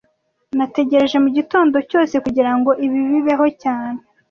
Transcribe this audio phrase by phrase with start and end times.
[0.57, 3.99] Nategereje mugitondo cyose kugirango ibi bibeho cyane